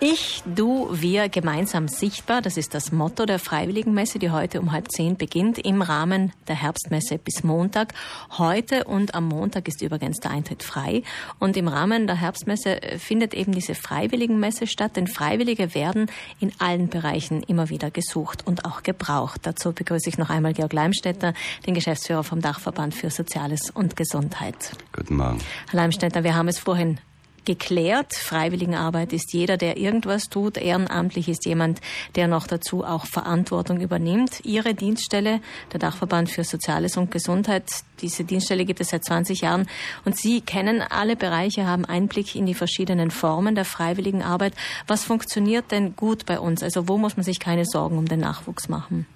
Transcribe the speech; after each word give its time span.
Ich, 0.00 0.44
du, 0.46 0.88
wir 0.92 1.28
gemeinsam 1.28 1.88
sichtbar, 1.88 2.40
das 2.40 2.56
ist 2.56 2.72
das 2.72 2.92
Motto 2.92 3.26
der 3.26 3.40
Freiwilligenmesse, 3.40 4.20
die 4.20 4.30
heute 4.30 4.60
um 4.60 4.70
halb 4.70 4.92
zehn 4.92 5.16
beginnt, 5.16 5.58
im 5.58 5.82
Rahmen 5.82 6.32
der 6.46 6.54
Herbstmesse 6.54 7.18
bis 7.18 7.42
Montag. 7.42 7.94
Heute 8.38 8.84
und 8.84 9.16
am 9.16 9.26
Montag 9.26 9.66
ist 9.66 9.82
übrigens 9.82 10.20
der 10.20 10.30
Eintritt 10.30 10.62
frei. 10.62 11.02
Und 11.40 11.56
im 11.56 11.66
Rahmen 11.66 12.06
der 12.06 12.14
Herbstmesse 12.14 12.78
findet 12.98 13.34
eben 13.34 13.50
diese 13.50 13.74
Freiwilligenmesse 13.74 14.68
statt, 14.68 14.94
denn 14.94 15.08
Freiwillige 15.08 15.74
werden 15.74 16.08
in 16.38 16.52
allen 16.60 16.88
Bereichen 16.88 17.42
immer 17.42 17.68
wieder 17.68 17.90
gesucht 17.90 18.46
und 18.46 18.66
auch 18.66 18.84
gebraucht. 18.84 19.40
Dazu 19.42 19.72
begrüße 19.72 20.08
ich 20.08 20.16
noch 20.16 20.30
einmal 20.30 20.52
Georg 20.52 20.74
Leimstädter, 20.74 21.34
den 21.66 21.74
Geschäftsführer 21.74 22.22
vom 22.22 22.40
Dachverband 22.40 22.94
für 22.94 23.10
Soziales 23.10 23.70
und 23.70 23.96
Gesundheit. 23.96 24.76
Guten 24.92 25.16
Morgen. 25.16 25.40
Herr 25.70 25.80
Leimstädter, 25.80 26.22
wir 26.22 26.36
haben 26.36 26.46
es 26.46 26.60
vorhin 26.60 27.00
geklärt. 27.48 28.12
Freiwilligenarbeit 28.12 29.14
ist 29.14 29.32
jeder, 29.32 29.56
der 29.56 29.78
irgendwas 29.78 30.28
tut. 30.28 30.58
Ehrenamtlich 30.58 31.30
ist 31.30 31.46
jemand, 31.46 31.80
der 32.14 32.28
noch 32.28 32.46
dazu 32.46 32.84
auch 32.84 33.06
Verantwortung 33.06 33.80
übernimmt. 33.80 34.44
Ihre 34.44 34.74
Dienststelle, 34.74 35.40
der 35.72 35.80
Dachverband 35.80 36.28
für 36.28 36.44
Soziales 36.44 36.98
und 36.98 37.10
Gesundheit, 37.10 37.64
diese 38.02 38.24
Dienststelle 38.24 38.66
gibt 38.66 38.82
es 38.82 38.90
seit 38.90 39.02
20 39.02 39.40
Jahren 39.40 39.66
und 40.04 40.14
Sie 40.18 40.42
kennen 40.42 40.82
alle 40.82 41.16
Bereiche, 41.16 41.66
haben 41.66 41.86
Einblick 41.86 42.34
in 42.34 42.44
die 42.44 42.52
verschiedenen 42.52 43.10
Formen 43.10 43.54
der 43.54 43.64
Freiwilligenarbeit. 43.64 44.52
Was 44.86 45.04
funktioniert 45.04 45.70
denn 45.70 45.96
gut 45.96 46.26
bei 46.26 46.38
uns? 46.38 46.62
Also 46.62 46.86
wo 46.86 46.98
muss 46.98 47.16
man 47.16 47.24
sich 47.24 47.40
keine 47.40 47.64
Sorgen 47.64 47.96
um 47.96 48.06
den 48.06 48.20
Nachwuchs 48.20 48.68
machen? 48.68 49.06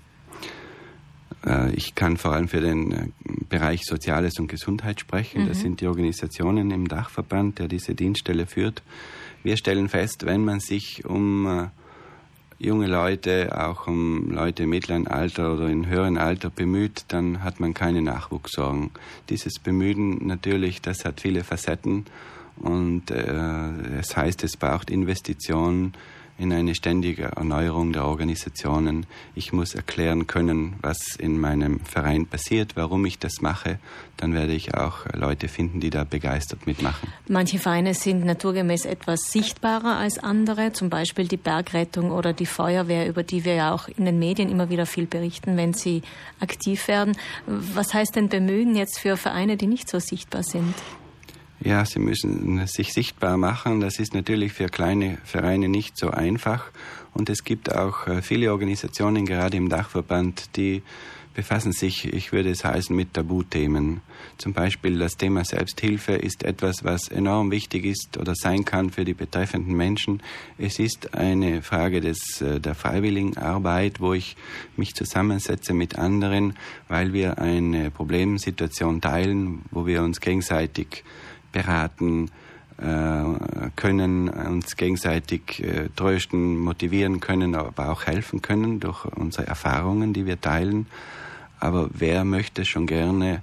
Äh, 1.46 1.72
ich 1.74 1.94
kann 1.94 2.16
vor 2.16 2.32
allem 2.32 2.48
für 2.48 2.60
den 2.60 2.92
äh, 2.92 3.06
Bereich 3.48 3.84
Soziales 3.84 4.38
und 4.38 4.48
Gesundheit 4.48 5.00
sprechen. 5.00 5.44
Mhm. 5.44 5.48
Das 5.48 5.60
sind 5.60 5.80
die 5.80 5.86
Organisationen 5.86 6.70
im 6.70 6.88
Dachverband, 6.88 7.58
der 7.58 7.68
diese 7.68 7.94
Dienststelle 7.94 8.46
führt. 8.46 8.82
Wir 9.42 9.56
stellen 9.56 9.88
fest, 9.88 10.24
wenn 10.24 10.44
man 10.44 10.60
sich 10.60 11.04
um 11.04 11.46
äh, 11.46 11.66
junge 12.58 12.86
Leute, 12.86 13.60
auch 13.60 13.88
um 13.88 14.30
Leute 14.30 14.62
im 14.62 14.70
mittleren 14.70 15.08
Alter 15.08 15.54
oder 15.54 15.68
in 15.68 15.88
höheren 15.88 16.16
Alter 16.16 16.48
bemüht, 16.48 17.04
dann 17.08 17.42
hat 17.42 17.58
man 17.58 17.74
keine 17.74 18.02
Nachwuchssorgen. 18.02 18.90
Dieses 19.28 19.58
Bemühen 19.58 20.24
natürlich, 20.26 20.80
das 20.80 21.04
hat 21.04 21.20
viele 21.20 21.42
Facetten 21.42 22.06
und 22.56 23.10
äh, 23.10 23.24
das 23.96 24.16
heißt, 24.16 24.44
es 24.44 24.56
braucht 24.56 24.90
Investitionen, 24.90 25.94
in 26.42 26.52
eine 26.52 26.74
ständige 26.74 27.26
Erneuerung 27.36 27.92
der 27.92 28.04
Organisationen. 28.04 29.06
Ich 29.36 29.52
muss 29.52 29.74
erklären 29.76 30.26
können, 30.26 30.74
was 30.82 30.98
in 31.16 31.38
meinem 31.40 31.78
Verein 31.80 32.26
passiert, 32.26 32.74
warum 32.74 33.06
ich 33.06 33.20
das 33.20 33.40
mache. 33.40 33.78
Dann 34.16 34.34
werde 34.34 34.52
ich 34.52 34.74
auch 34.74 35.06
Leute 35.14 35.46
finden, 35.46 35.78
die 35.78 35.90
da 35.90 36.02
begeistert 36.02 36.66
mitmachen. 36.66 37.08
Manche 37.28 37.60
Vereine 37.60 37.94
sind 37.94 38.24
naturgemäß 38.24 38.86
etwas 38.86 39.30
sichtbarer 39.30 39.96
als 39.98 40.18
andere, 40.18 40.72
zum 40.72 40.90
Beispiel 40.90 41.28
die 41.28 41.36
Bergrettung 41.36 42.10
oder 42.10 42.32
die 42.32 42.46
Feuerwehr, 42.46 43.08
über 43.08 43.22
die 43.22 43.44
wir 43.44 43.54
ja 43.54 43.72
auch 43.72 43.86
in 43.86 44.04
den 44.04 44.18
Medien 44.18 44.50
immer 44.50 44.68
wieder 44.68 44.84
viel 44.84 45.06
berichten, 45.06 45.56
wenn 45.56 45.74
sie 45.74 46.02
aktiv 46.40 46.88
werden. 46.88 47.16
Was 47.46 47.94
heißt 47.94 48.16
denn 48.16 48.28
Bemühen 48.28 48.74
jetzt 48.74 48.98
für 48.98 49.16
Vereine, 49.16 49.56
die 49.56 49.68
nicht 49.68 49.88
so 49.88 50.00
sichtbar 50.00 50.42
sind? 50.42 50.74
Ja, 51.64 51.84
sie 51.84 52.00
müssen 52.00 52.66
sich 52.66 52.92
sichtbar 52.92 53.36
machen. 53.36 53.78
Das 53.80 54.00
ist 54.00 54.14
natürlich 54.14 54.52
für 54.52 54.66
kleine 54.66 55.18
Vereine 55.22 55.68
nicht 55.68 55.96
so 55.96 56.10
einfach. 56.10 56.72
Und 57.14 57.30
es 57.30 57.44
gibt 57.44 57.72
auch 57.72 58.08
äh, 58.08 58.20
viele 58.20 58.50
Organisationen, 58.50 59.26
gerade 59.26 59.58
im 59.58 59.68
Dachverband, 59.68 60.56
die 60.56 60.82
befassen 61.34 61.72
sich, 61.72 62.12
ich 62.12 62.32
würde 62.32 62.50
es 62.50 62.64
heißen, 62.64 62.94
mit 62.94 63.14
Tabuthemen. 63.14 64.00
Zum 64.38 64.52
Beispiel 64.52 64.98
das 64.98 65.16
Thema 65.16 65.44
Selbsthilfe 65.44 66.12
ist 66.12 66.42
etwas, 66.42 66.82
was 66.82 67.08
enorm 67.08 67.52
wichtig 67.52 67.84
ist 67.84 68.18
oder 68.18 68.34
sein 68.34 68.64
kann 68.64 68.90
für 68.90 69.04
die 69.04 69.14
betreffenden 69.14 69.74
Menschen. 69.74 70.20
Es 70.58 70.80
ist 70.80 71.14
eine 71.14 71.62
Frage 71.62 72.00
des, 72.00 72.40
äh, 72.40 72.58
der 72.58 72.74
Freiwilligenarbeit, 72.74 74.00
wo 74.00 74.14
ich 74.14 74.36
mich 74.76 74.94
zusammensetze 74.94 75.74
mit 75.74 75.96
anderen, 75.96 76.54
weil 76.88 77.12
wir 77.12 77.38
eine 77.38 77.92
Problemsituation 77.92 79.00
teilen, 79.00 79.62
wo 79.70 79.86
wir 79.86 80.02
uns 80.02 80.20
gegenseitig 80.20 81.04
beraten 81.52 82.30
äh, 82.78 83.24
können, 83.76 84.28
uns 84.28 84.76
gegenseitig 84.76 85.62
äh, 85.62 85.88
trösten, 85.94 86.58
motivieren 86.58 87.20
können, 87.20 87.54
aber 87.54 87.90
auch 87.90 88.06
helfen 88.06 88.42
können 88.42 88.80
durch 88.80 89.04
unsere 89.04 89.46
Erfahrungen, 89.46 90.12
die 90.12 90.26
wir 90.26 90.40
teilen. 90.40 90.86
Aber 91.60 91.90
wer 91.92 92.24
möchte 92.24 92.64
schon 92.64 92.86
gerne 92.86 93.42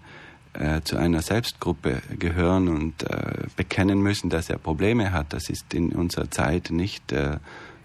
äh, 0.54 0.82
zu 0.82 0.98
einer 0.98 1.22
Selbstgruppe 1.22 2.02
gehören 2.18 2.68
und 2.68 3.04
äh, 3.04 3.46
bekennen 3.56 4.02
müssen, 4.02 4.30
dass 4.30 4.50
er 4.50 4.58
Probleme 4.58 5.14
hat? 5.14 5.32
Das 5.32 5.50
ist 5.50 5.74
in 5.74 5.94
unserer 5.94 6.30
Zeit 6.30 6.70
nicht 6.72 7.12
äh, 7.12 7.38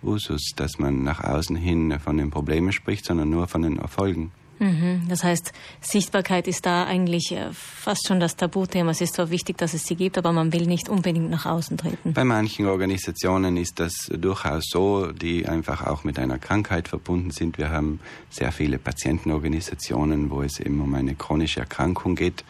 Usus, 0.03 0.53
dass 0.57 0.79
man 0.79 1.05
nach 1.05 1.23
außen 1.23 1.57
hin 1.57 1.99
von 2.01 2.17
den 2.17 2.31
Problemen 2.31 2.73
spricht, 2.73 3.05
sondern 3.05 3.31
nur 3.31 3.47
von 3.47 3.63
den 3.63 3.79
Erfolgen. 3.79 4.33
Mhm. 4.59 5.03
Das 5.09 5.25
heißt, 5.25 5.53
Sichtbarkeit 5.81 6.49
ist 6.49 6.67
da 6.67 6.85
eigentlich 6.85 7.33
äh, 7.33 7.53
fast 7.53 8.07
schon 8.07 8.21
das 8.21 8.37
Tabuthema. 8.37 8.91
Es 8.91 9.01
ist 9.01 9.15
zwar 9.15 9.31
wichtig, 9.31 9.59
dass 9.59 9.75
es 9.75 9.85
sie 9.87 9.97
gibt, 9.97 10.19
aber 10.19 10.33
man 10.33 10.53
will 10.53 10.67
nicht 10.67 10.89
unbedingt 10.89 11.31
nach 11.31 11.47
außen 11.47 11.77
treten. 11.77 12.13
Bei 12.13 12.25
manchen 12.25 12.67
Organisationen 12.67 13.57
ist 13.57 13.81
das 13.81 13.93
durchaus 14.11 14.65
so, 14.69 15.13
die 15.13 15.47
einfach 15.47 15.87
auch 15.87 16.05
mit 16.05 16.19
einer 16.19 16.39
Krankheit 16.39 16.89
verbunden 16.89 17.31
sind. 17.31 17.59
Wir 17.59 17.71
haben 17.71 18.01
sehr 18.31 18.53
viele 18.53 18.79
Patientenorganisationen, 18.79 20.31
wo 20.31 20.43
es 20.43 20.61
eben 20.61 20.81
um 20.81 20.95
eine 20.95 21.15
chronische 21.15 21.61
Erkrankung 21.61 22.15
geht. 22.15 22.45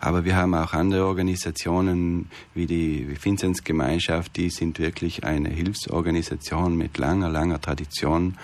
Aber 0.00 0.24
wir 0.24 0.36
haben 0.36 0.54
auch 0.54 0.72
andere 0.74 1.06
Organisationen 1.06 2.30
wie 2.54 2.66
die 2.66 3.16
Vinzenzgemeinschaft, 3.22 4.36
die 4.36 4.50
sind 4.50 4.78
wirklich 4.78 5.24
eine 5.24 5.48
Hilfsorganisation 5.48 6.76
mit 6.76 6.98
langer, 6.98 7.30
langer 7.30 7.60
Tradition 7.60 8.36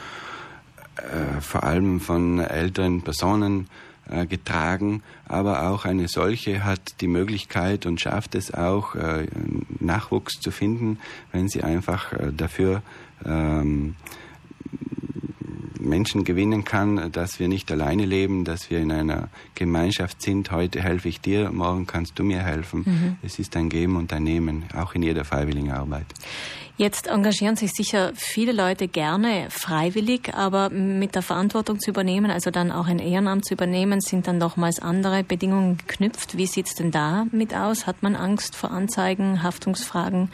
äh, 0.96 1.40
vor 1.40 1.64
allem 1.64 2.00
von 2.00 2.38
älteren 2.40 3.02
Personen 3.02 3.68
äh, 4.08 4.26
getragen, 4.26 5.02
aber 5.26 5.68
auch 5.68 5.84
eine 5.84 6.08
solche 6.08 6.64
hat 6.64 7.00
die 7.00 7.06
Möglichkeit 7.06 7.86
und 7.86 8.00
schafft 8.00 8.34
es 8.34 8.52
auch, 8.52 8.94
äh, 8.94 9.26
Nachwuchs 9.78 10.40
zu 10.40 10.50
finden, 10.50 10.98
wenn 11.32 11.48
sie 11.48 11.62
einfach 11.62 12.12
dafür 12.36 12.82
ähm, 13.24 13.94
Menschen 15.80 16.24
gewinnen 16.24 16.64
kann, 16.64 17.10
dass 17.12 17.40
wir 17.40 17.48
nicht 17.48 17.70
alleine 17.72 18.04
leben, 18.04 18.44
dass 18.44 18.70
wir 18.70 18.78
in 18.78 18.92
einer 18.92 19.28
Gemeinschaft 19.54 20.22
sind. 20.22 20.50
Heute 20.50 20.80
helfe 20.82 21.08
ich 21.08 21.20
dir, 21.20 21.50
morgen 21.50 21.86
kannst 21.86 22.18
du 22.18 22.24
mir 22.24 22.40
helfen. 22.40 22.82
Mhm. 22.86 23.16
Es 23.22 23.38
ist 23.38 23.56
ein 23.56 23.68
Geben 23.68 23.96
und 23.96 24.12
ein 24.12 24.24
Nehmen, 24.24 24.64
auch 24.74 24.94
in 24.94 25.02
jeder 25.02 25.24
freiwilligen 25.24 25.70
Arbeit. 25.70 26.06
Jetzt 26.80 27.08
engagieren 27.08 27.56
sich 27.56 27.72
sicher 27.72 28.12
viele 28.14 28.52
Leute 28.52 28.88
gerne 28.88 29.48
freiwillig, 29.50 30.32
aber 30.34 30.70
mit 30.70 31.14
der 31.14 31.20
Verantwortung 31.20 31.78
zu 31.78 31.90
übernehmen, 31.90 32.30
also 32.30 32.50
dann 32.50 32.72
auch 32.72 32.86
ein 32.86 32.98
Ehrenamt 32.98 33.44
zu 33.44 33.52
übernehmen, 33.52 34.00
sind 34.00 34.26
dann 34.26 34.38
nochmals 34.38 34.78
andere 34.78 35.22
Bedingungen 35.22 35.76
geknüpft. 35.76 36.38
Wie 36.38 36.46
sieht 36.46 36.68
es 36.68 36.74
denn 36.74 36.90
da 36.90 37.26
mit 37.32 37.54
aus? 37.54 37.86
Hat 37.86 38.02
man 38.02 38.16
Angst 38.16 38.56
vor 38.56 38.70
Anzeigen, 38.70 39.42
Haftungsfragen, 39.42 40.30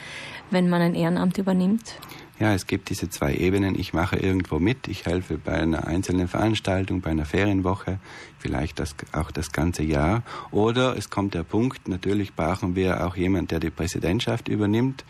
wenn 0.53 0.69
man 0.69 0.83
ein 0.83 0.95
Ehrenamt 0.95 1.37
übernimmt? 1.37 1.97
Ja, 2.39 2.53
es 2.53 2.67
gibt 2.67 2.91
diese 2.91 3.09
zwei 3.09 3.35
Ebenen. 3.35 3.79
Ich 3.79 3.95
mache 3.95 4.17
irgendwo 4.17 4.59
mit, 4.59 4.89
ich 4.89 5.07
helfe 5.07 5.39
bei 5.39 5.53
einer 5.53 5.87
einzelnen 5.87 6.29
Veranstaltung, 6.29 7.01
bei 7.01 7.11
einer 7.11 7.25
Ferienwoche, 7.25 7.99
vielleicht 8.39 8.79
das, 8.79 8.95
auch 9.13 9.31
das 9.31 9.53
ganze 9.53 9.83
Jahr. 9.83 10.23
Oder 10.51 10.99
es 10.99 11.09
kommt 11.09 11.33
der 11.33 11.45
Punkt, 11.45 11.89
natürlich 11.89 12.35
brauchen 12.35 12.77
wir 12.77 13.07
auch 13.07 13.17
jemanden, 13.17 13.49
der 13.49 13.61
die 13.61 13.71
Präsidentschaft 13.71 14.49
übernimmt. 14.49 15.05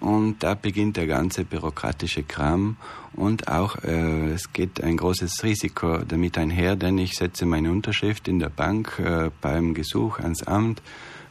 Und 0.00 0.42
da 0.42 0.54
beginnt 0.54 0.96
der 0.96 1.06
ganze 1.06 1.44
bürokratische 1.44 2.22
Kram 2.22 2.76
und 3.14 3.48
auch 3.48 3.82
äh, 3.82 4.30
es 4.30 4.52
geht 4.52 4.80
ein 4.80 4.96
großes 4.96 5.42
Risiko 5.42 5.98
damit 5.98 6.38
einher, 6.38 6.76
denn 6.76 6.98
ich 6.98 7.14
setze 7.14 7.46
meine 7.46 7.72
Unterschrift 7.72 8.28
in 8.28 8.38
der 8.38 8.48
Bank 8.48 9.00
äh, 9.00 9.30
beim 9.40 9.74
Gesuch 9.74 10.20
ans 10.20 10.44
Amt, 10.44 10.82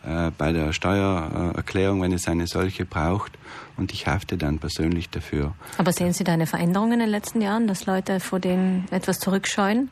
äh, 0.05 0.31
bei 0.37 0.51
der 0.51 0.73
Steuererklärung, 0.73 2.01
wenn 2.01 2.11
es 2.11 2.27
eine 2.27 2.47
solche 2.47 2.85
braucht 2.85 3.33
und 3.77 3.93
ich 3.93 4.07
hafte 4.07 4.37
dann 4.37 4.59
persönlich 4.59 5.09
dafür. 5.09 5.53
Aber 5.77 5.91
sehen 5.91 6.13
Sie 6.13 6.23
da 6.23 6.33
eine 6.33 6.47
Veränderung 6.47 6.93
in 6.93 6.99
den 6.99 7.09
letzten 7.09 7.41
Jahren, 7.41 7.67
dass 7.67 7.85
Leute 7.85 8.19
vor 8.19 8.39
denen 8.39 8.85
etwas 8.91 9.19
zurückscheuen? 9.19 9.89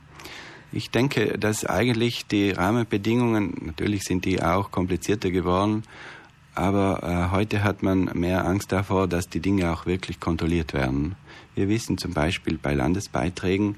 Ich 0.72 0.92
denke, 0.92 1.38
dass 1.38 1.66
eigentlich 1.66 2.28
die 2.28 2.52
Rahmenbedingungen, 2.52 3.54
natürlich 3.66 4.04
sind 4.04 4.26
die 4.26 4.44
auch 4.44 4.72
komplizierter 4.72 5.32
geworden, 5.32 5.84
aber 6.54 7.04
äh, 7.04 7.36
heute 7.36 7.64
hat 7.64 7.84
man 7.84 8.06
mehr 8.14 8.46
Angst 8.46 8.72
davor, 8.72 9.08
dass 9.08 9.30
die 9.30 9.42
Dinge 9.42 9.72
auch 9.72 9.86
wirklich 9.86 10.20
kontrolliert 10.20 10.74
werden. 10.74 11.16
Wir 11.54 11.70
wissen 11.70 11.98
zum 11.98 12.14
Beispiel 12.14 12.58
bei 12.58 12.74
Landesbeiträgen, 12.74 13.76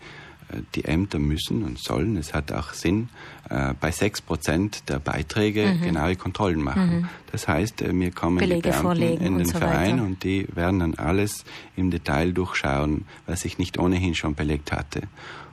die 0.76 0.86
Ämter 0.86 1.20
müssen 1.20 1.64
und 1.64 1.80
sollen, 1.80 2.18
es 2.18 2.34
hat 2.34 2.52
auch 2.52 2.74
Sinn, 2.74 3.10
äh, 3.50 3.74
bei 3.80 3.92
sechs 3.92 4.22
Prozent 4.22 4.88
der 4.90 5.00
Beiträge 5.00 5.66
mhm. 5.68 5.82
genaue 5.82 6.16
Kontrollen 6.16 6.62
machen. 6.62 7.02
Mhm. 7.02 7.10
Das 7.32 7.48
heißt, 7.48 7.82
äh, 7.82 7.94
mir 7.94 8.12
kommen 8.12 8.38
Belege 8.38 8.72
die 8.72 8.82
Beamten 8.82 9.26
in 9.26 9.38
den 9.38 9.48
so 9.48 9.58
Verein 9.58 9.94
weiter. 9.94 10.04
und 10.04 10.24
die 10.24 10.48
werden 10.54 10.80
dann 10.80 10.96
alles 10.96 11.44
im 11.76 11.92
Detail 11.92 12.32
durchschauen, 12.32 13.06
was 13.26 13.46
ich 13.46 13.58
nicht 13.58 13.78
ohnehin 13.78 14.16
schon 14.16 14.36
belegt 14.36 14.72
hatte. 14.72 15.02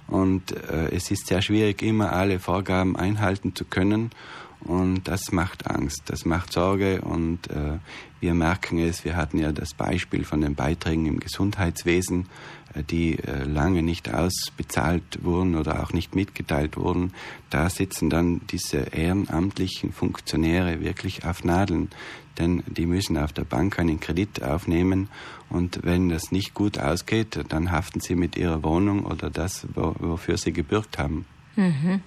Und 0.06 0.52
äh, 0.52 0.90
es 0.94 1.10
ist 1.10 1.26
sehr 1.26 1.42
schwierig, 1.42 1.82
immer 1.82 2.12
alle 2.12 2.38
Vorgaben 2.38 2.96
einhalten 2.96 3.54
zu 3.54 3.64
können. 3.64 4.10
Und 4.60 5.04
das 5.04 5.30
macht 5.30 5.66
Angst, 5.66 6.04
das 6.06 6.24
macht 6.24 6.52
Sorge 6.52 7.02
und 7.02 7.50
äh, 7.50 7.78
wir 8.20 8.32
merken 8.32 8.78
es, 8.78 9.04
wir 9.04 9.16
hatten 9.16 9.38
ja 9.38 9.52
das 9.52 9.74
Beispiel 9.74 10.24
von 10.24 10.40
den 10.40 10.54
Beiträgen 10.54 11.04
im 11.04 11.20
Gesundheitswesen, 11.20 12.26
äh, 12.74 12.82
die 12.82 13.18
äh, 13.18 13.44
lange 13.44 13.82
nicht 13.82 14.12
ausbezahlt 14.12 15.22
wurden 15.22 15.56
oder 15.56 15.82
auch 15.82 15.92
nicht 15.92 16.14
mitgeteilt 16.14 16.78
wurden. 16.78 17.12
Da 17.50 17.68
sitzen 17.68 18.08
dann 18.08 18.40
diese 18.50 18.78
ehrenamtlichen 18.78 19.92
Funktionäre 19.92 20.80
wirklich 20.80 21.26
auf 21.26 21.44
Nadeln, 21.44 21.90
denn 22.38 22.62
die 22.66 22.86
müssen 22.86 23.18
auf 23.18 23.34
der 23.34 23.44
Bank 23.44 23.78
einen 23.78 24.00
Kredit 24.00 24.42
aufnehmen 24.42 25.08
und 25.50 25.80
wenn 25.82 26.08
das 26.08 26.32
nicht 26.32 26.54
gut 26.54 26.78
ausgeht, 26.78 27.38
dann 27.48 27.70
haften 27.70 28.00
sie 28.00 28.14
mit 28.14 28.36
ihrer 28.36 28.62
Wohnung 28.62 29.04
oder 29.04 29.30
das, 29.30 29.66
wofür 29.74 30.38
sie 30.38 30.52
gebürgt 30.52 30.98
haben. 30.98 31.26
Mhm. 31.56 32.00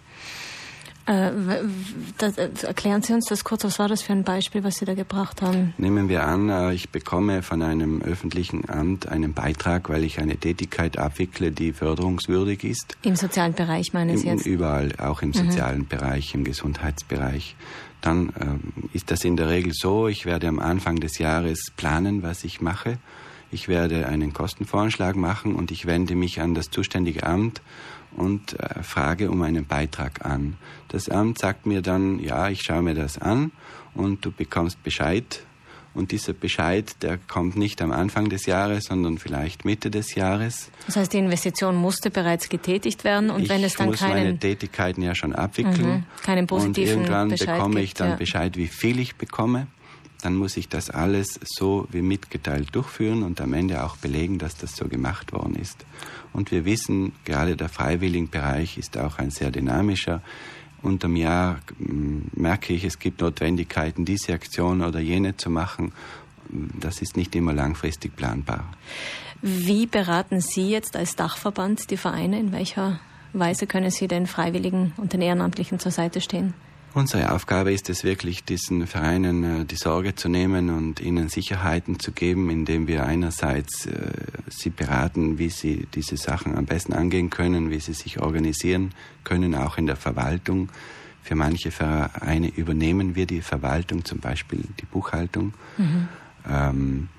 Äh, 1.07 1.31
das, 2.18 2.38
äh, 2.38 2.50
erklären 2.63 3.01
Sie 3.01 3.13
uns 3.13 3.27
das 3.27 3.45
kurz, 3.45 3.63
was 3.63 3.80
war 3.80 3.88
das 3.88 4.01
für 4.01 4.12
ein 4.12 4.25
Beispiel, 4.25 4.65
was 4.65 4.75
Sie 4.75 4.86
da 4.86 4.94
gebracht 4.94 5.42
haben? 5.42 5.74
Nehmen 5.77 6.09
wir 6.09 6.25
an, 6.25 6.50
äh, 6.50 6.74
ich 6.74 6.89
bekomme 6.89 7.44
von 7.44 7.62
einem 7.62 8.01
öffentlichen 8.01 8.69
Amt 8.69 9.07
einen 9.07 9.33
Beitrag, 9.33 9.88
weil 9.89 10.04
ich 10.04 10.19
eine 10.19 10.36
Tätigkeit 10.36 10.98
abwickle, 10.98 11.51
die 11.51 11.71
förderungswürdig 11.71 12.65
ist. 12.65 12.98
Im 13.04 13.15
sozialen 13.15 13.54
Bereich 13.54 13.94
meinen 13.94 14.18
Sie 14.18 14.27
jetzt? 14.27 14.45
Überall, 14.45 14.92
auch 14.98 15.21
im 15.21 15.30
mhm. 15.30 15.33
sozialen 15.33 15.80
mhm. 15.80 15.88
Bereich, 15.88 16.33
im 16.36 16.44
Gesundheitsbereich. 16.44 17.56
Dann 18.01 18.30
äh, 18.30 18.95
ist 18.95 19.10
das 19.10 19.24
in 19.24 19.38
der 19.38 19.48
Regel 19.48 19.71
so, 19.74 20.10
ich 20.10 20.25
werde 20.25 20.50
am 20.50 20.60
Anfang 20.60 20.98
des 20.98 21.19
Jahres 21.19 21.71
planen, 21.77 22.21
was 22.21 22.44
ich 22.44 22.60
mache. 22.60 22.98
Ich 23.51 23.67
werde 23.67 24.07
einen 24.07 24.33
Kostenvoranschlag 24.33 25.15
machen 25.15 25.55
und 25.55 25.71
ich 25.71 25.85
wende 25.85 26.15
mich 26.15 26.41
an 26.41 26.53
das 26.53 26.69
zuständige 26.69 27.25
Amt 27.25 27.61
und 28.15 28.59
äh, 28.59 28.83
frage 28.83 29.31
um 29.31 29.41
einen 29.41 29.65
Beitrag 29.65 30.25
an. 30.25 30.57
Das 30.89 31.09
Amt 31.09 31.39
sagt 31.39 31.65
mir 31.65 31.81
dann, 31.81 32.19
ja, 32.19 32.49
ich 32.49 32.63
schaue 32.63 32.81
mir 32.81 32.95
das 32.95 33.17
an 33.17 33.51
und 33.94 34.25
du 34.25 34.31
bekommst 34.31 34.83
Bescheid. 34.83 35.44
Und 35.94 36.11
dieser 36.11 36.33
Bescheid, 36.33 37.01
der 37.01 37.17
kommt 37.17 37.55
nicht 37.55 37.81
am 37.81 37.91
Anfang 37.91 38.29
des 38.29 38.45
Jahres, 38.45 38.83
sondern 38.83 39.17
vielleicht 39.17 39.65
Mitte 39.65 39.89
des 39.89 40.13
Jahres. 40.13 40.69
Das 40.85 40.95
heißt, 40.95 41.11
die 41.11 41.17
Investition 41.17 41.75
musste 41.75 42.11
bereits 42.11 42.50
getätigt 42.50 43.03
werden 43.03 43.31
und 43.31 43.43
ich 43.43 43.50
wenn 43.50 43.63
es 43.63 43.73
dann 43.73 43.88
muss 43.88 44.00
keinen 44.00 44.11
meine 44.11 44.38
Tätigkeiten 44.38 45.01
ja 45.01 45.15
schon 45.15 45.33
abwickeln 45.33 45.88
mhm, 45.88 46.03
keinen 46.23 46.45
positiven 46.45 46.97
und 46.97 47.01
irgendwann 47.01 47.29
Bescheid 47.29 47.55
bekomme 47.55 47.81
ich 47.81 47.95
dann 47.95 48.09
ja. 48.09 48.15
Bescheid, 48.15 48.57
wie 48.57 48.67
viel 48.67 49.00
ich 49.00 49.15
bekomme 49.15 49.65
dann 50.21 50.35
muss 50.35 50.57
ich 50.57 50.67
das 50.67 50.89
alles 50.89 51.39
so 51.43 51.87
wie 51.91 52.01
mitgeteilt 52.01 52.75
durchführen 52.75 53.23
und 53.23 53.39
am 53.39 53.53
Ende 53.53 53.83
auch 53.83 53.97
belegen, 53.97 54.39
dass 54.39 54.57
das 54.57 54.75
so 54.75 54.87
gemacht 54.87 55.31
worden 55.31 55.55
ist. 55.55 55.85
Und 56.33 56.51
wir 56.51 56.65
wissen, 56.65 57.13
gerade 57.25 57.55
der 57.55 57.69
Freiwilligenbereich 57.69 58.77
ist 58.77 58.97
auch 58.97 59.19
ein 59.19 59.29
sehr 59.29 59.51
dynamischer. 59.51 60.21
Unterm 60.81 61.15
Jahr 61.15 61.59
hm, 61.77 62.23
merke 62.35 62.73
ich, 62.73 62.83
es 62.83 62.99
gibt 62.99 63.21
Notwendigkeiten, 63.21 64.05
diese 64.05 64.33
Aktion 64.33 64.81
oder 64.81 64.99
jene 64.99 65.37
zu 65.37 65.49
machen. 65.49 65.91
Das 66.49 67.01
ist 67.01 67.17
nicht 67.17 67.35
immer 67.35 67.53
langfristig 67.53 68.15
planbar. 68.15 68.65
Wie 69.41 69.85
beraten 69.85 70.41
Sie 70.41 70.69
jetzt 70.69 70.95
als 70.95 71.15
Dachverband 71.15 71.91
die 71.91 71.97
Vereine? 71.97 72.39
In 72.39 72.51
welcher 72.51 72.99
Weise 73.33 73.67
können 73.67 73.91
Sie 73.91 74.07
den 74.07 74.25
Freiwilligen 74.25 74.93
und 74.97 75.13
den 75.13 75.21
Ehrenamtlichen 75.21 75.79
zur 75.79 75.91
Seite 75.91 76.21
stehen? 76.21 76.53
Unsere 76.97 77.31
Aufgabe 77.31 77.71
ist 77.71 77.91
es 77.91 78.03
wirklich, 78.03 78.44
diesen 78.44 78.88
Vereinen 78.88 79.44
äh, 79.44 79.65
die 79.65 79.75
Sorge 79.75 80.15
zu 80.15 80.29
nehmen 80.29 80.71
und 80.71 80.99
ihnen 80.99 81.29
Sicherheiten 81.29 81.99
zu 81.99 82.11
geben, 82.11 82.49
indem 82.49 82.88
wir 82.88 83.05
einerseits 83.05 83.85
äh, 83.85 84.13
sie 84.49 84.71
beraten, 84.71 85.38
wie 85.38 85.51
sie 85.51 85.88
diese 85.94 86.17
Sachen 86.17 86.57
am 86.57 86.65
besten 86.65 86.94
angehen 86.94 87.29
können, 87.29 87.69
wie 87.69 87.79
sie 87.79 87.94
sich 87.94 88.19
organisieren 88.19 88.95
können, 89.23 89.53
auch 89.53 89.77
in 89.77 89.85
der 89.85 89.95
Verwaltung. 89.95 90.69
Für 91.21 91.35
manche 91.35 91.69
Vereine 91.69 92.47
übernehmen 92.47 93.13
wir 93.13 93.27
die 93.27 93.41
Verwaltung, 93.41 94.03
zum 94.03 94.17
Beispiel 94.17 94.63
die 94.81 94.85
Buchhaltung. 94.88 95.53
Mhm. 95.77 96.07
Ähm, 96.50 97.09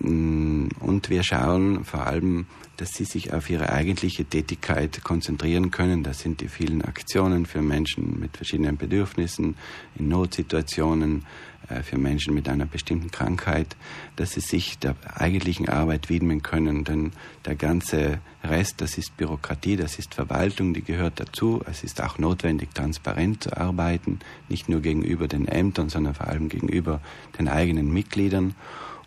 und 0.00 1.08
wir 1.08 1.22
schauen 1.22 1.84
vor 1.84 2.06
allem, 2.06 2.46
dass 2.76 2.90
sie 2.90 3.04
sich 3.04 3.32
auf 3.32 3.48
ihre 3.48 3.72
eigentliche 3.72 4.24
Tätigkeit 4.24 5.04
konzentrieren 5.04 5.70
können. 5.70 6.02
Das 6.02 6.18
sind 6.18 6.40
die 6.40 6.48
vielen 6.48 6.82
Aktionen 6.82 7.46
für 7.46 7.62
Menschen 7.62 8.18
mit 8.18 8.36
verschiedenen 8.36 8.76
Bedürfnissen, 8.76 9.54
in 9.94 10.08
Notsituationen, 10.08 11.24
äh, 11.68 11.82
für 11.82 11.98
Menschen 11.98 12.34
mit 12.34 12.48
einer 12.48 12.66
bestimmten 12.66 13.10
Krankheit, 13.10 13.76
dass 14.16 14.32
sie 14.32 14.40
sich 14.40 14.78
der 14.78 14.96
eigentlichen 15.14 15.68
Arbeit 15.68 16.08
widmen 16.08 16.42
können. 16.42 16.84
Denn 16.84 17.12
der 17.44 17.54
ganze 17.54 18.18
Rest, 18.42 18.80
das 18.80 18.98
ist 18.98 19.16
Bürokratie, 19.16 19.76
das 19.76 19.98
ist 19.98 20.14
Verwaltung, 20.14 20.74
die 20.74 20.82
gehört 20.82 21.20
dazu. 21.20 21.62
Es 21.66 21.84
ist 21.84 22.02
auch 22.02 22.18
notwendig, 22.18 22.74
transparent 22.74 23.44
zu 23.44 23.56
arbeiten, 23.56 24.18
nicht 24.48 24.68
nur 24.68 24.80
gegenüber 24.80 25.28
den 25.28 25.46
Ämtern, 25.46 25.88
sondern 25.88 26.14
vor 26.14 26.26
allem 26.26 26.48
gegenüber 26.48 27.00
den 27.38 27.48
eigenen 27.48 27.92
Mitgliedern. 27.92 28.54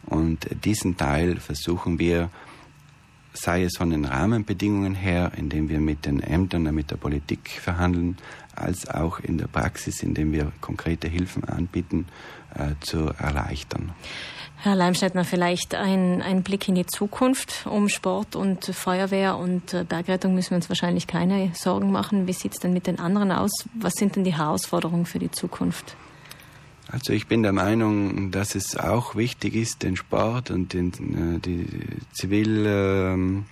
Und 0.08 0.48
diesen 0.64 0.98
Teil 0.98 1.38
versuchen 1.40 2.00
wir 2.00 2.30
sei 3.38 3.64
es 3.64 3.78
von 3.78 3.90
den 3.90 4.06
Rahmenbedingungen 4.06 4.96
her, 4.96 5.32
indem 5.36 5.70
wir 5.70 5.80
mit 5.80 6.06
den 6.06 6.22
Ämtern, 6.22 6.64
mit 6.74 6.92
der 6.92 6.98
Politik 6.98 7.50
verhandeln, 7.62 8.18
als 8.56 8.90
auch 8.90 9.20
in 9.20 9.38
der 9.38 9.48
Praxis, 9.48 10.02
indem 10.02 10.32
wir 10.32 10.52
konkrete 10.62 11.08
Hilfen 11.08 11.44
anbieten, 11.44 12.08
äh, 12.56 12.74
zu 12.82 13.14
erleichtern. 13.20 13.92
Herr 14.60 14.76
Leimstädtner, 14.76 15.24
vielleicht 15.24 15.76
ein, 15.76 16.24
ein 16.24 16.42
Blick 16.42 16.68
in 16.68 16.74
die 16.74 16.88
Zukunft. 16.88 17.68
Um 17.68 17.90
Sport 17.90 18.36
und 18.36 18.66
Feuerwehr 18.66 19.38
und 19.38 19.74
äh, 19.74 19.84
Bergrettung 19.84 20.34
müssen 20.34 20.52
wir 20.52 20.56
uns 20.56 20.70
wahrscheinlich 20.70 21.06
keine 21.06 21.52
Sorgen 21.54 21.92
machen. 21.92 22.26
Wie 22.26 22.34
sieht 22.34 22.54
es 22.54 22.60
denn 22.60 22.74
mit 22.74 22.88
den 22.88 22.98
anderen 22.98 23.32
aus? 23.32 23.52
Was 23.76 23.94
sind 23.94 24.16
denn 24.16 24.24
die 24.24 24.36
Herausforderungen 24.36 25.06
für 25.06 25.20
die 25.20 25.30
Zukunft? 25.30 25.96
Also 26.90 27.12
ich 27.12 27.28
bin 27.28 27.44
der 27.44 27.52
Meinung, 27.52 28.32
dass 28.32 28.56
es 28.56 28.78
auch 28.78 29.16
wichtig 29.16 29.56
ist, 29.56 29.84
den 29.84 29.98
Sport 29.98 30.52
und 30.52 30.74
den, 30.74 31.36
äh, 31.36 31.40
die 31.40 31.66
Zivilschutz 32.14 33.46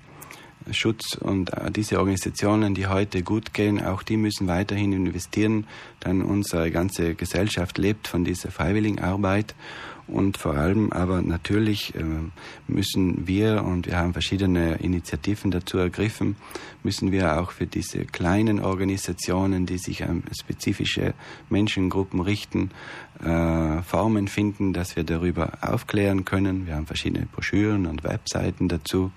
und 1.20 1.52
äh, 1.52 1.70
diese 1.70 2.00
Organisationen, 2.00 2.76
die 2.76 2.88
heute 2.88 3.24
gut 3.24 3.54
gehen, 3.54 3.84
auch 3.84 4.04
die 4.04 4.16
müssen 4.16 4.48
weiterhin 4.48 4.94
investieren, 4.94 5.68
denn 6.06 6.22
unsere 6.22 6.72
ganze 6.72 7.16
Gesellschaft 7.16 7.78
lebt 7.78 8.08
von 8.08 8.24
dieser 8.24 8.52
Freiwilligenarbeit 8.52 9.54
und 10.08 10.38
vor 10.38 10.56
allem 10.56 10.92
aber 10.92 11.22
natürlich 11.22 11.96
äh, 11.96 12.04
müssen 12.68 13.28
wir, 13.28 13.64
und 13.64 13.88
wir 13.88 13.98
haben 13.98 14.14
verschiedene 14.14 14.76
Initiativen 14.76 15.52
dazu 15.52 15.78
ergriffen, 15.78 16.36
müssen 16.84 17.12
wir 17.12 17.40
auch 17.40 17.52
für 17.52 17.66
diese 17.66 18.06
kleinen 18.06 18.60
Organisationen, 18.60 19.66
die 19.66 19.80
sich 19.80 20.04
an 20.04 20.24
spezifische 20.38 21.14
Menschengruppen 21.50 22.22
richten, 22.22 22.70
äh, 23.24 23.82
Formen 23.82 24.28
finden, 24.28 24.74
dass 24.74 24.96
wir 24.96 25.04
darüber 25.04 25.58
aufklären 25.62 26.26
können. 26.26 26.68
Wir 26.68 26.76
haben 26.76 26.86
verschiedene 26.86 27.26
Broschüren 27.26 27.88
und 27.88 28.04
Webseiten 28.04 28.68
dazu. 28.68 29.12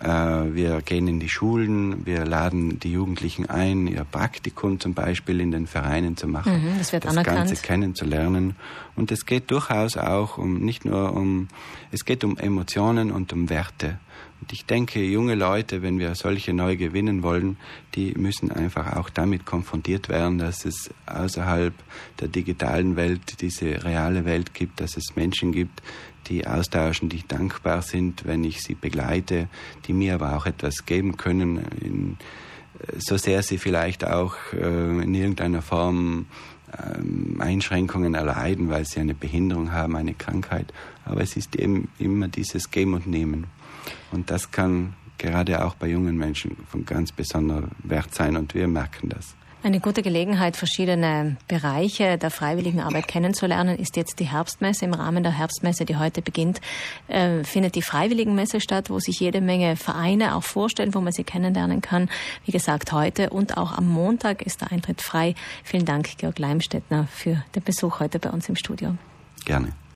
Äh, 0.00 0.08
wir 0.54 0.80
gehen 0.82 1.08
in 1.08 1.18
die 1.18 1.28
Schulen, 1.28 2.06
wir 2.06 2.24
laden 2.24 2.78
die 2.78 2.92
Jugendlichen 2.92 3.46
ein, 3.46 3.86
ihr 3.86 4.04
Praktikum 4.04 4.78
zum 4.78 4.94
Beispiel 4.94 5.40
in 5.40 5.50
den 5.50 5.66
Vereinen 5.66 6.16
zu 6.16 6.28
machen, 6.28 6.52
mhm, 6.52 6.78
das, 6.78 6.92
wird 6.92 7.04
das 7.04 7.16
Ganze 7.24 7.56
kennenzulernen. 7.56 8.54
Und 8.94 9.10
es 9.10 9.26
geht 9.26 9.50
durchaus 9.50 9.96
auch 9.96 10.38
um 10.38 10.60
nicht 10.60 10.84
nur 10.84 11.14
um, 11.14 11.48
es 11.90 12.04
geht 12.04 12.22
um 12.22 12.38
Emotionen 12.38 13.10
und 13.10 13.32
um 13.32 13.50
Werte. 13.50 13.98
Und 14.48 14.54
ich 14.54 14.64
denke, 14.64 15.04
junge 15.04 15.34
Leute, 15.34 15.82
wenn 15.82 15.98
wir 15.98 16.14
solche 16.14 16.54
neu 16.54 16.78
gewinnen 16.78 17.22
wollen, 17.22 17.58
die 17.94 18.14
müssen 18.14 18.50
einfach 18.50 18.96
auch 18.96 19.10
damit 19.10 19.44
konfrontiert 19.44 20.08
werden, 20.08 20.38
dass 20.38 20.64
es 20.64 20.88
außerhalb 21.04 21.74
der 22.18 22.28
digitalen 22.28 22.96
Welt 22.96 23.42
diese 23.42 23.84
reale 23.84 24.24
Welt 24.24 24.54
gibt, 24.54 24.80
dass 24.80 24.96
es 24.96 25.16
Menschen 25.16 25.52
gibt, 25.52 25.82
die 26.28 26.46
austauschen, 26.46 27.10
die 27.10 27.28
dankbar 27.28 27.82
sind, 27.82 28.24
wenn 28.24 28.42
ich 28.42 28.62
sie 28.62 28.74
begleite, 28.74 29.48
die 29.86 29.92
mir 29.92 30.14
aber 30.14 30.34
auch 30.34 30.46
etwas 30.46 30.86
geben 30.86 31.18
können, 31.18 31.66
in, 31.82 32.16
so 32.96 33.18
sehr 33.18 33.42
sie 33.42 33.58
vielleicht 33.58 34.06
auch 34.06 34.34
äh, 34.54 35.02
in 35.02 35.12
irgendeiner 35.12 35.60
Form 35.60 36.24
äh, 36.72 37.42
Einschränkungen 37.42 38.14
erleiden, 38.14 38.70
weil 38.70 38.86
sie 38.86 39.00
eine 39.00 39.14
Behinderung 39.14 39.72
haben, 39.72 39.94
eine 39.94 40.14
Krankheit. 40.14 40.72
Aber 41.04 41.20
es 41.20 41.36
ist 41.36 41.54
eben 41.54 41.88
immer 41.98 42.28
dieses 42.28 42.70
Geben 42.70 42.94
und 42.94 43.06
Nehmen. 43.06 43.46
Und 44.12 44.30
das 44.30 44.50
kann 44.50 44.94
gerade 45.18 45.64
auch 45.64 45.74
bei 45.74 45.88
jungen 45.88 46.16
Menschen 46.16 46.56
von 46.68 46.84
ganz 46.84 47.12
besonderem 47.12 47.70
Wert 47.82 48.14
sein 48.14 48.36
und 48.36 48.54
wir 48.54 48.68
merken 48.68 49.08
das. 49.08 49.34
Eine 49.60 49.80
gute 49.80 50.02
Gelegenheit, 50.02 50.56
verschiedene 50.56 51.36
Bereiche 51.48 52.16
der 52.16 52.30
Freiwilligenarbeit 52.30 53.08
kennenzulernen, 53.08 53.76
ist 53.76 53.96
jetzt 53.96 54.20
die 54.20 54.24
Herbstmesse. 54.24 54.84
Im 54.84 54.94
Rahmen 54.94 55.24
der 55.24 55.32
Herbstmesse, 55.32 55.84
die 55.84 55.96
heute 55.96 56.22
beginnt, 56.22 56.60
äh, 57.08 57.42
findet 57.42 57.74
die 57.74 57.82
Freiwilligenmesse 57.82 58.60
statt, 58.60 58.88
wo 58.88 59.00
sich 59.00 59.18
jede 59.18 59.40
Menge 59.40 59.74
Vereine 59.74 60.36
auch 60.36 60.44
vorstellen, 60.44 60.94
wo 60.94 61.00
man 61.00 61.12
sie 61.12 61.24
kennenlernen 61.24 61.80
kann. 61.80 62.08
Wie 62.44 62.52
gesagt, 62.52 62.92
heute 62.92 63.30
und 63.30 63.56
auch 63.56 63.72
am 63.72 63.88
Montag 63.88 64.42
ist 64.42 64.60
der 64.60 64.70
Eintritt 64.70 65.02
frei. 65.02 65.34
Vielen 65.64 65.84
Dank, 65.84 66.18
Georg 66.18 66.38
Leimstädtner, 66.38 67.08
für 67.08 67.42
den 67.56 67.64
Besuch 67.64 67.98
heute 67.98 68.20
bei 68.20 68.30
uns 68.30 68.48
im 68.48 68.54
Studio. 68.54 68.94
Gerne. 69.44 69.72